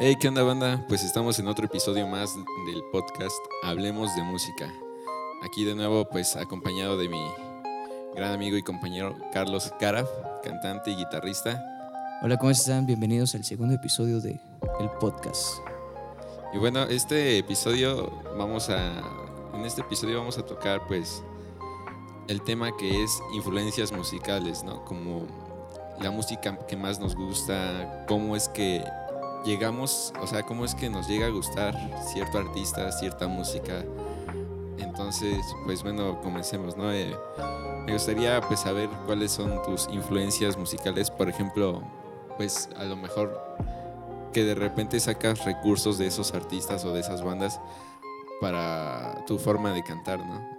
Hey, 0.00 0.14
¿qué 0.14 0.28
onda 0.28 0.44
banda? 0.44 0.84
Pues 0.86 1.02
estamos 1.02 1.40
en 1.40 1.48
otro 1.48 1.66
episodio 1.66 2.06
más 2.06 2.36
del 2.36 2.84
podcast 2.92 3.36
Hablemos 3.64 4.14
de 4.14 4.22
Música. 4.22 4.72
Aquí 5.42 5.64
de 5.64 5.74
nuevo 5.74 6.08
pues 6.08 6.36
acompañado 6.36 6.96
de 6.96 7.08
mi 7.08 7.20
gran 8.14 8.32
amigo 8.32 8.56
y 8.56 8.62
compañero 8.62 9.16
Carlos 9.32 9.72
Caraf, 9.80 10.08
cantante 10.44 10.92
y 10.92 10.94
guitarrista. 10.94 11.60
Hola, 12.22 12.36
¿cómo 12.36 12.52
están? 12.52 12.86
Bienvenidos 12.86 13.34
al 13.34 13.42
segundo 13.42 13.74
episodio 13.74 14.20
de 14.20 14.38
el 14.78 14.88
podcast. 15.00 15.58
Y 16.54 16.58
bueno, 16.58 16.84
este 16.84 17.38
episodio 17.38 18.08
vamos 18.38 18.70
a 18.70 19.02
en 19.52 19.64
este 19.64 19.80
episodio 19.80 20.18
vamos 20.18 20.38
a 20.38 20.46
tocar 20.46 20.86
pues 20.86 21.24
el 22.28 22.40
tema 22.42 22.70
que 22.76 23.02
es 23.02 23.20
influencias 23.34 23.90
musicales, 23.90 24.62
¿no? 24.62 24.84
Como 24.84 25.26
la 26.00 26.12
música 26.12 26.56
que 26.68 26.76
más 26.76 27.00
nos 27.00 27.16
gusta, 27.16 28.04
cómo 28.06 28.36
es 28.36 28.48
que 28.48 28.84
llegamos, 29.44 30.12
o 30.20 30.26
sea, 30.26 30.42
cómo 30.42 30.64
es 30.64 30.74
que 30.74 30.90
nos 30.90 31.08
llega 31.08 31.26
a 31.26 31.30
gustar 31.30 31.74
cierto 32.12 32.38
artista, 32.38 32.90
cierta 32.92 33.28
música. 33.28 33.84
Entonces, 34.78 35.38
pues 35.64 35.82
bueno, 35.82 36.20
comencemos, 36.20 36.76
¿no? 36.76 36.92
Eh, 36.92 37.16
me 37.86 37.92
gustaría 37.92 38.40
pues 38.40 38.60
saber 38.60 38.88
cuáles 39.06 39.32
son 39.32 39.62
tus 39.62 39.88
influencias 39.90 40.56
musicales, 40.56 41.10
por 41.10 41.28
ejemplo, 41.28 41.82
pues 42.36 42.68
a 42.76 42.84
lo 42.84 42.96
mejor 42.96 43.40
que 44.32 44.44
de 44.44 44.54
repente 44.54 45.00
sacas 45.00 45.44
recursos 45.44 45.98
de 45.98 46.06
esos 46.06 46.34
artistas 46.34 46.84
o 46.84 46.92
de 46.92 47.00
esas 47.00 47.24
bandas 47.24 47.60
para 48.40 49.24
tu 49.26 49.38
forma 49.38 49.72
de 49.72 49.82
cantar, 49.82 50.18
¿no? 50.18 50.58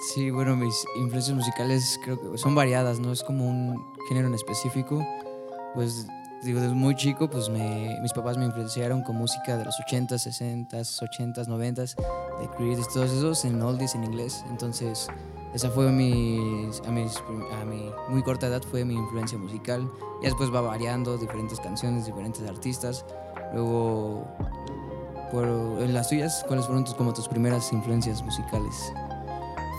Sí, 0.00 0.30
bueno, 0.30 0.54
mis 0.54 0.86
influencias 0.96 1.36
musicales 1.36 1.98
creo 2.04 2.20
que 2.20 2.38
son 2.38 2.54
variadas, 2.54 3.00
no 3.00 3.12
es 3.12 3.24
como 3.24 3.48
un 3.48 3.84
género 4.08 4.28
en 4.28 4.34
específico. 4.34 5.04
Pues 5.74 6.06
digo, 6.42 6.60
desde 6.60 6.74
muy 6.74 6.94
chico, 6.94 7.28
pues 7.28 7.48
me, 7.48 7.98
mis 8.00 8.12
papás 8.12 8.36
me 8.36 8.44
influenciaron 8.44 9.02
con 9.02 9.16
música 9.16 9.56
de 9.56 9.64
los 9.64 9.74
80s, 9.78 10.68
60s, 10.68 11.00
80s, 11.00 11.46
90s, 11.46 11.96
de 12.40 12.48
Creed, 12.56 12.78
todos 12.92 13.10
esos 13.10 13.44
en 13.44 13.60
oldies 13.60 13.94
en 13.94 14.04
inglés. 14.04 14.44
Entonces, 14.50 15.08
esa 15.54 15.70
fue 15.70 15.90
mi, 15.90 16.68
a, 16.86 16.90
mis, 16.90 17.16
a 17.52 17.64
mi 17.64 17.90
muy 18.08 18.22
corta 18.22 18.46
edad 18.46 18.62
fue 18.62 18.84
mi 18.84 18.94
influencia 18.94 19.38
musical. 19.38 19.90
Y 20.20 20.26
después 20.26 20.52
va 20.52 20.60
variando, 20.60 21.16
diferentes 21.16 21.58
canciones, 21.60 22.06
diferentes 22.06 22.46
artistas. 22.48 23.04
Luego, 23.54 24.26
por, 25.32 25.46
en 25.46 25.94
las 25.94 26.08
tuyas, 26.08 26.44
¿cuáles 26.46 26.66
fueron 26.66 26.84
tus, 26.84 26.94
como 26.94 27.12
tus 27.12 27.28
primeras 27.28 27.72
influencias 27.72 28.22
musicales? 28.22 28.92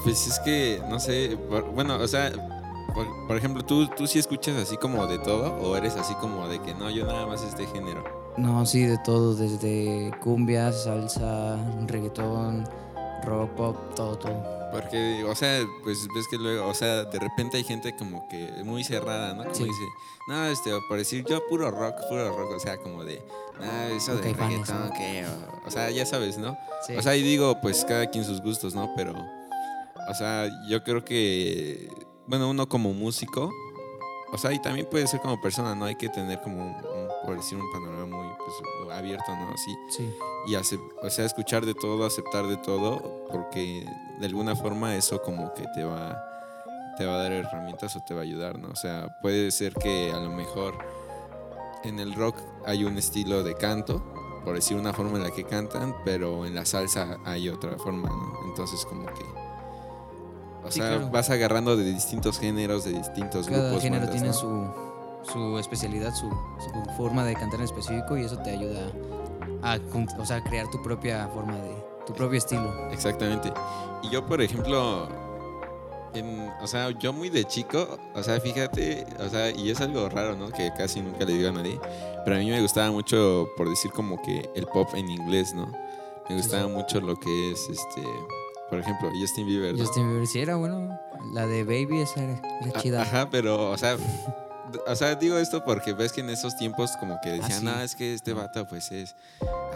Pues 0.04 0.28
es 0.28 0.40
que, 0.40 0.82
no 0.90 1.00
sé, 1.00 1.36
bueno, 1.74 1.98
o 1.98 2.08
sea, 2.08 2.32
por, 2.94 3.38
ejemplo, 3.38 3.64
¿tú, 3.64 3.88
¿tú 3.88 4.08
sí 4.08 4.20
escuchas 4.20 4.56
así 4.58 4.78
como 4.78 5.06
de 5.08 5.20
todo 5.20 5.56
o 5.56 5.76
eres 5.76 5.96
así 5.96 6.14
como 6.16 6.48
de 6.48 6.62
que 6.62 6.74
no, 6.74 6.90
yo 6.90 7.06
nada 7.06 7.26
más 7.26 7.44
este 7.44 7.66
género? 7.68 8.04
No, 8.38 8.66
sí, 8.66 8.84
de 8.84 8.98
todo, 9.00 9.36
desde 9.36 10.12
cumbia, 10.22 10.72
salsa, 10.72 11.58
reggaetón, 11.88 12.68
rock, 13.26 13.50
pop, 13.52 13.96
todo, 13.96 14.18
todo. 14.18 14.60
Porque, 14.72 15.24
o 15.24 15.36
sea, 15.36 15.66
pues 15.84 16.08
ves 16.14 16.28
que 16.30 16.38
luego, 16.38 16.68
o 16.68 16.74
sea, 16.74 17.04
de 17.04 17.20
repente 17.20 17.58
hay 17.58 17.64
gente 17.64 17.96
como 17.96 18.28
que 18.30 18.52
muy 18.64 18.84
cerrada, 18.84 19.34
¿no? 19.34 19.44
Como 19.44 19.66
dice, 19.66 19.84
no, 20.28 20.46
este, 20.46 20.72
por 20.88 20.98
decir 20.98 21.26
yo 21.28 21.46
puro 21.48 21.72
rock, 21.72 21.96
puro 22.08 22.36
rock, 22.38 22.52
o 22.56 22.60
sea, 22.60 22.78
como 22.78 23.04
de, 23.04 23.22
ah, 23.60 23.90
eso 23.92 24.16
de 24.16 24.34
reggaetón, 24.34 24.92
¿qué? 24.96 25.26
O, 25.66 25.72
sea, 25.72 25.90
ya 25.90 26.06
sabes, 26.06 26.38
¿no? 26.38 26.58
O 26.98 27.02
sea, 27.02 27.16
y 27.16 27.24
digo, 27.24 27.60
pues 27.62 27.84
cada 27.84 28.08
quien 28.08 28.24
sus 28.24 28.42
gustos, 28.42 28.76
¿no? 28.76 28.94
Pero, 28.96 29.14
o 29.14 30.14
sea, 30.14 30.48
yo 30.70 30.84
creo 30.84 31.04
que 31.04 31.90
bueno, 32.30 32.48
uno 32.48 32.70
como 32.70 32.94
músico, 32.94 33.52
o 34.32 34.38
sea, 34.38 34.54
y 34.54 34.62
también 34.62 34.86
puede 34.86 35.08
ser 35.08 35.20
como 35.20 35.42
persona, 35.42 35.74
¿no? 35.74 35.86
Hay 35.86 35.96
que 35.96 36.10
tener 36.10 36.40
como, 36.42 36.64
un, 36.64 36.76
por 37.26 37.36
decir, 37.36 37.58
un 37.58 37.72
panorama 37.72 38.06
muy 38.18 38.28
pues, 38.38 38.96
abierto, 38.96 39.36
¿no? 39.36 39.58
Sí. 39.58 39.76
sí. 39.90 40.16
Y 40.46 40.56
o 40.56 41.10
sea, 41.10 41.26
escuchar 41.26 41.66
de 41.66 41.74
todo, 41.74 42.06
aceptar 42.06 42.46
de 42.46 42.58
todo, 42.58 43.26
porque 43.32 43.84
de 44.20 44.26
alguna 44.28 44.56
forma 44.56 44.96
eso 44.96 45.20
como 45.24 45.52
que 45.56 45.66
te 45.74 45.84
va, 45.84 46.24
te 46.98 47.06
va 47.08 47.16
a 47.16 47.18
dar 47.18 47.32
herramientas 47.32 47.96
o 47.96 48.02
te 48.02 48.14
va 48.14 48.20
a 48.20 48.24
ayudar, 48.24 48.60
¿no? 48.60 48.70
O 48.70 48.76
sea, 48.76 49.18
puede 49.22 49.50
ser 49.50 49.74
que 49.74 50.12
a 50.14 50.20
lo 50.20 50.30
mejor 50.30 50.78
en 51.84 52.00
el 52.00 52.14
rock 52.14 52.38
hay 52.68 52.84
un 52.84 52.96
estilo 53.00 53.42
de 53.42 53.56
canto, 53.56 54.04
por 54.46 54.54
decir 54.54 54.78
una 54.78 54.94
forma 54.94 55.18
en 55.18 55.24
la 55.24 55.32
que 55.32 55.46
cantan, 55.46 55.96
pero 56.06 56.46
en 56.46 56.54
la 56.54 56.66
salsa 56.66 57.18
hay 57.26 57.50
otra 57.50 57.76
forma, 57.80 58.10
¿no? 58.10 58.40
Entonces 58.46 58.86
como 58.86 59.08
que 59.08 59.49
o 60.64 60.72
sea, 60.72 60.98
vas 61.12 61.30
agarrando 61.30 61.78
de 61.78 61.86
distintos 61.86 62.40
géneros, 62.40 62.86
de 62.86 62.94
distintos 62.94 63.48
Cada 63.48 63.70
grupos. 63.70 63.84
Cada 63.84 63.96
género 63.96 64.10
tiene 64.12 64.34
su, 64.34 64.68
su, 65.24 65.58
especialidad, 65.58 66.14
su, 66.14 66.30
forma 66.98 67.24
de 67.24 67.34
cantar 67.34 67.60
en 67.60 67.66
específico 67.66 68.18
y 68.18 68.26
eso 68.26 68.38
te 68.38 68.52
ayuda 68.52 68.82
a, 69.64 69.80
o 70.18 70.26
sea, 70.26 70.44
crear 70.44 70.70
tu 70.70 70.82
propia 70.82 71.28
forma 71.30 71.56
de, 71.56 71.84
tu 72.06 72.14
propio 72.14 72.38
estilo. 72.38 72.90
Exactamente. 72.92 73.52
Y 74.04 74.10
yo, 74.10 74.26
por 74.26 74.42
ejemplo, 74.42 75.08
en, 76.14 76.50
o 76.62 76.68
sea, 76.68 76.92
yo 76.92 77.14
muy 77.14 77.30
de 77.30 77.46
chico, 77.46 77.98
o 78.16 78.24
sea, 78.24 78.40
fíjate, 78.40 79.06
o 79.20 79.30
sea, 79.30 79.52
y 79.52 79.70
es 79.70 79.80
algo 79.82 80.10
raro, 80.10 80.36
¿no? 80.36 80.50
Que 80.52 80.72
casi 80.76 81.02
nunca 81.02 81.26
le 81.26 81.34
digo 81.34 81.50
a 81.50 81.54
nadie, 81.54 81.80
pero 82.26 82.38
a 82.38 82.40
mí 82.40 82.50
me 82.50 82.62
gustaba 82.62 82.92
mucho, 82.92 83.50
por 83.56 83.70
decir 83.70 83.92
como 83.92 84.22
que 84.22 84.50
el 84.56 84.66
pop 84.66 84.90
en 84.96 85.10
inglés, 85.10 85.54
¿no? 85.54 85.72
Me 86.30 86.36
gustaba 86.36 86.68
mucho 86.68 87.02
lo 87.02 87.16
que 87.16 87.52
es, 87.52 87.70
este, 87.70 88.04
por 88.70 88.80
ejemplo, 88.80 89.10
Justin 89.20 89.48
Bieber. 89.48 89.78
Justin 89.78 90.10
Bieber 90.10 90.28
sí 90.28 90.40
era 90.40 90.56
bueno. 90.56 91.00
La 91.34 91.46
de 91.48 91.64
Baby 91.64 92.02
esa 92.02 92.24
era, 92.24 92.42
chida. 92.82 93.02
Ajá, 93.02 93.30
pero, 93.30 93.72
o 93.72 93.78
sea, 93.78 93.98
o 94.88 94.96
sea, 94.96 95.16
digo 95.16 95.38
esto 95.38 95.64
porque 95.64 95.94
ves 95.94 96.12
que 96.12 96.22
en 96.22 96.30
esos 96.30 96.56
tiempos 96.58 96.92
como 97.00 97.20
que 97.22 97.32
decían, 97.32 97.68
ah, 97.68 97.84
es 97.84 97.96
que 97.96 98.14
este 98.14 98.34
vato 98.34 98.68
pues 98.68 98.92
es 98.92 99.16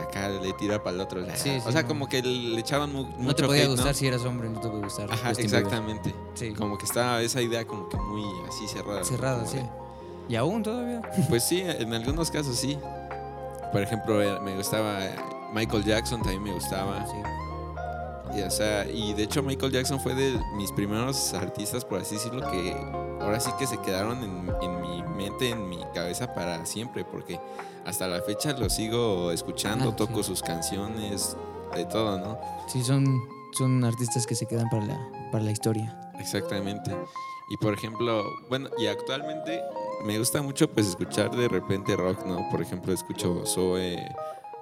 acá 0.01 0.29
le 0.29 0.53
tira 0.53 0.81
para 0.83 0.95
el 0.95 1.01
otro 1.01 1.21
lado. 1.21 1.33
o 1.65 1.71
sea, 1.71 1.85
como 1.85 2.07
que 2.07 2.21
le 2.21 2.59
echaban 2.59 2.91
mucho 2.91 3.09
No 3.17 3.35
te 3.35 3.43
podía 3.43 3.67
gustar 3.67 3.95
si 3.95 4.07
eras 4.07 4.23
hombre, 4.23 4.49
no 4.49 4.59
te 4.59 4.67
podía 4.67 4.83
gustar. 4.83 5.11
Ajá, 5.11 5.31
exactamente. 5.31 6.13
Sí. 6.35 6.53
Como 6.53 6.77
que 6.77 6.85
estaba 6.85 7.21
esa 7.21 7.41
idea 7.41 7.65
como 7.65 7.89
que 7.89 7.97
muy 7.97 8.23
así 8.47 8.67
cerrada. 8.67 9.03
Cerrada, 9.03 9.45
sí. 9.45 9.59
¿Y 10.29 10.35
aún 10.35 10.63
todavía? 10.63 11.01
Pues 11.29 11.43
sí, 11.43 11.61
en 11.61 11.93
algunos 11.93 12.31
casos 12.31 12.57
sí. 12.57 12.77
Por 13.71 13.81
ejemplo, 13.81 14.21
eh, 14.21 14.39
me 14.41 14.55
gustaba 14.55 14.99
Michael 15.53 15.83
Jackson, 15.83 16.21
también 16.21 16.43
me 16.43 16.53
gustaba. 16.53 17.05
Y, 18.35 18.41
o 18.41 18.51
sea, 18.51 18.85
y 18.89 19.13
de 19.13 19.23
hecho 19.23 19.43
Michael 19.43 19.71
Jackson 19.71 19.99
fue 19.99 20.15
de 20.15 20.39
mis 20.55 20.71
primeros 20.71 21.33
artistas, 21.33 21.85
por 21.85 21.99
así 21.99 22.15
decirlo, 22.15 22.49
que 22.51 22.73
ahora 23.21 23.39
sí 23.39 23.51
que 23.59 23.67
se 23.67 23.77
quedaron 23.81 24.23
en, 24.23 24.81
mi 24.81 25.03
mente, 25.03 25.49
en 25.49 25.69
mi 25.69 25.79
cabeza 25.93 26.33
para 26.33 26.65
siempre, 26.65 27.05
porque 27.05 27.39
hasta 27.85 28.07
la 28.07 28.21
fecha 28.21 28.53
lo 28.53 28.69
sigo 28.69 29.31
escuchando, 29.31 29.91
ah, 29.91 29.95
toco 29.95 30.23
sus 30.23 30.41
canciones, 30.41 31.37
de 31.75 31.85
todo, 31.85 32.19
¿no? 32.19 32.39
Sí, 32.67 32.83
son, 32.83 33.05
son 33.51 33.83
artistas 33.83 34.25
que 34.25 34.35
se 34.35 34.45
quedan 34.45 34.69
para 34.69 34.85
la, 34.85 35.11
para 35.31 35.43
la 35.43 35.51
historia. 35.51 36.11
Exactamente. 36.19 36.95
Y 37.49 37.57
por 37.57 37.73
ejemplo, 37.73 38.23
bueno, 38.49 38.69
y 38.77 38.87
actualmente 38.87 39.61
me 40.05 40.17
gusta 40.17 40.41
mucho 40.41 40.69
pues 40.69 40.87
escuchar 40.87 41.31
de 41.35 41.47
repente 41.47 41.95
rock, 41.95 42.25
¿no? 42.25 42.47
Por 42.49 42.61
ejemplo, 42.61 42.93
escucho 42.93 43.45
Zoe, 43.45 43.97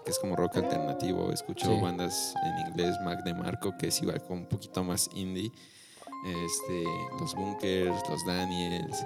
que 0.04 0.12
es 0.12 0.20
como 0.20 0.36
rock 0.36 0.58
alternativo. 0.58 1.32
Escucho 1.32 1.80
bandas 1.80 2.34
en 2.44 2.68
inglés, 2.68 2.96
Mac 3.04 3.24
de 3.24 3.34
Marco, 3.34 3.76
que 3.78 3.88
es 3.88 4.02
igual 4.02 4.22
como 4.24 4.42
un 4.42 4.46
poquito 4.48 4.84
más 4.84 5.10
indie. 5.14 5.52
Este, 6.26 6.84
los 7.20 7.34
Bunkers, 7.34 8.10
los 8.10 8.26
Daniels. 8.26 9.06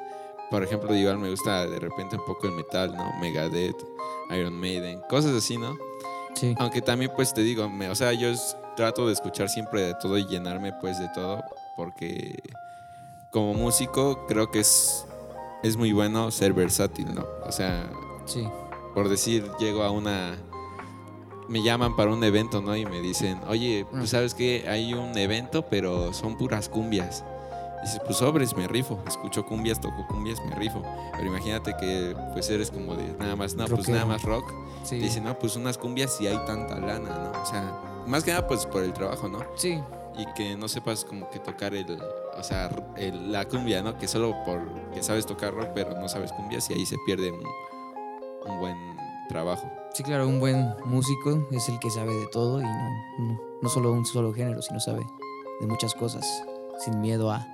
Por 0.50 0.64
ejemplo, 0.64 0.94
igual 0.96 1.18
me 1.18 1.30
gusta 1.30 1.66
de 1.66 1.80
repente 1.80 2.18
un 2.18 2.26
poco 2.26 2.48
el 2.48 2.54
metal, 2.54 2.96
¿no? 2.96 3.14
Megadeth, 3.20 3.76
Iron 4.32 4.60
Maiden, 4.60 5.02
cosas 5.10 5.32
así, 5.34 5.58
¿no? 5.58 5.78
Sí. 6.36 6.54
Aunque 6.60 6.82
también, 6.82 7.12
pues 7.16 7.34
te 7.34 7.42
digo, 7.42 7.70
me, 7.70 7.90
o 7.90 7.96
sea, 7.96 8.14
yo 8.14 8.30
trato 8.76 9.08
de 9.08 9.14
escuchar 9.14 9.50
siempre 9.50 9.82
de 9.82 9.94
todo 9.96 10.18
y 10.18 10.26
llenarme, 10.28 10.74
pues, 10.74 11.00
de 11.00 11.08
todo, 11.16 11.44
porque 11.76 12.38
como 13.32 13.54
músico 13.54 14.26
creo 14.28 14.52
que 14.52 14.60
es, 14.60 15.06
es 15.64 15.78
muy 15.78 15.94
bueno 15.94 16.30
ser 16.32 16.54
versátil, 16.54 17.14
¿no? 17.16 17.26
O 17.44 17.52
sea, 17.52 17.90
sí. 18.26 18.48
por 18.94 19.10
decir, 19.10 19.50
llego 19.60 19.84
a 19.84 19.92
una 19.92 20.38
me 21.48 21.64
llaman 21.64 21.96
para 21.96 22.12
un 22.12 22.24
evento, 22.24 22.62
¿no? 22.62 22.76
Y 22.76 22.86
me 22.86 23.02
dicen, 23.02 23.40
oye, 23.48 23.86
pues 23.92 24.10
sabes 24.12 24.34
que 24.34 24.66
hay 24.68 24.94
un 24.94 25.18
evento, 25.18 25.64
pero 25.64 26.14
son 26.14 26.38
puras 26.38 26.70
cumbias. 26.70 27.24
dices, 27.84 28.02
pues 28.06 28.18
sobres, 28.18 28.56
me 28.56 28.68
rifo. 28.68 29.00
Escucho 29.08 29.46
cumbias, 29.46 29.80
toco 29.80 30.06
cumbias, 30.08 30.40
me 30.46 30.56
rifo. 30.56 30.82
Pero 31.14 31.28
imagínate 31.28 31.76
que 31.80 32.16
pues 32.34 32.50
eres 32.50 32.72
como 32.72 32.96
de 32.96 33.14
nada 33.20 33.36
más, 33.36 33.56
no, 33.56 33.66
pues 33.68 33.88
nada 33.90 34.06
más 34.06 34.24
rock. 34.24 34.52
Sí. 34.84 34.98
Dicen, 34.98 35.24
no, 35.24 35.38
pues 35.38 35.56
unas 35.56 35.78
cumbias 35.78 36.20
y 36.22 36.28
hay 36.28 36.38
tanta 36.46 36.80
lana, 36.80 37.32
¿no? 37.34 37.42
O 37.42 37.46
sea, 37.46 37.80
más 38.08 38.24
que 38.24 38.32
nada 38.32 38.48
pues 38.48 38.66
por 38.66 38.84
el 38.84 38.94
trabajo, 38.94 39.28
¿no? 39.28 39.40
Sí. 39.56 39.80
Y 40.18 40.26
que 40.34 40.56
no 40.56 40.68
sepas 40.68 41.04
como 41.04 41.30
que 41.30 41.40
tocar 41.40 41.76
el, 41.76 42.00
o 42.38 42.44
sea, 42.44 42.70
la 42.98 43.46
cumbia, 43.46 43.82
¿no? 43.82 43.98
Que 43.98 44.08
solo 44.08 44.34
porque 44.46 45.04
sabes 45.04 45.26
tocar 45.26 45.54
rock, 45.54 45.70
pero 45.76 46.00
no 46.00 46.08
sabes 46.08 46.32
cumbias 46.32 46.70
y 46.70 46.74
ahí 46.74 46.86
se 46.86 46.96
pierde 47.06 47.32
un, 47.32 47.44
un 48.46 48.60
buen 48.60 48.95
trabajo. 49.28 49.72
Sí, 49.94 50.04
claro, 50.04 50.28
un 50.28 50.40
buen 50.40 50.76
músico 50.86 51.48
es 51.52 51.70
el 51.70 51.80
que 51.80 51.90
sabe 51.90 52.14
de 52.14 52.28
todo 52.28 52.60
y 52.60 52.64
no, 52.64 53.40
no, 53.62 53.70
solo 53.70 53.92
un 53.92 54.06
solo 54.06 54.34
género, 54.34 54.62
sino 54.62 54.80
sabe 54.80 55.06
de 55.62 55.68
muchas 55.68 55.94
cosas, 55.96 56.26
sin 56.80 57.00
miedo 57.00 57.32
a 57.32 57.48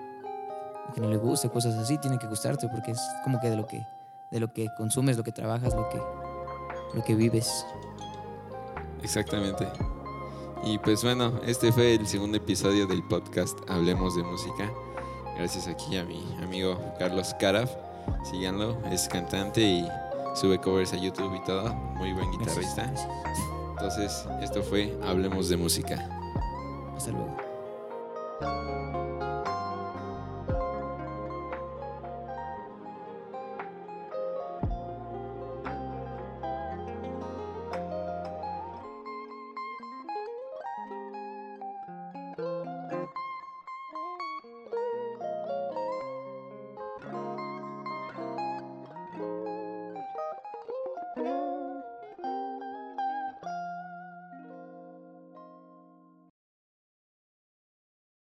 que 0.94 1.02
no 1.02 1.10
le 1.10 1.18
guste, 1.18 1.50
cosas 1.50 1.76
así, 1.76 1.98
tiene 2.00 2.18
que 2.18 2.28
gustarte 2.28 2.68
porque 2.68 2.92
es 2.92 3.00
como 3.24 3.40
que 3.40 3.50
de 3.50 3.56
lo 3.56 3.68
que, 3.68 3.86
de 4.32 4.40
lo 4.40 4.52
que 4.52 4.68
consumes, 4.78 5.18
lo 5.18 5.24
que 5.24 5.32
trabajas, 5.32 5.74
lo 5.74 5.88
que, 5.90 6.02
lo 6.94 7.04
que 7.04 7.16
vives. 7.16 7.66
Exactamente. 9.04 9.68
Y 10.64 10.78
pues 10.78 11.04
bueno, 11.04 11.40
este 11.46 11.72
fue 11.72 11.96
el 11.96 12.08
segundo 12.08 12.38
episodio 12.38 12.86
del 12.86 13.04
podcast 13.04 13.58
Hablemos 13.68 14.16
de 14.16 14.24
Música. 14.24 14.72
Gracias 15.38 15.68
aquí 15.68 15.98
a 15.98 16.04
mi 16.04 16.24
amigo 16.44 16.80
Carlos 17.00 17.34
Caraf. 17.40 17.72
Síganlo, 18.24 18.78
es 18.92 19.08
cantante 19.08 19.62
y 19.62 19.88
sube 20.34 20.60
covers 20.60 20.94
a 20.94 20.98
YouTube 20.98 21.36
y 21.36 21.44
todo. 21.46 21.74
Muy 21.74 22.14
buen 22.14 22.32
guitarrista. 22.32 22.92
Entonces, 23.72 24.28
esto 24.42 24.62
fue 24.62 24.98
Hablemos 25.04 25.50
de 25.50 25.58
Música. 25.58 26.10
Hasta 26.96 27.12
luego. 27.12 27.36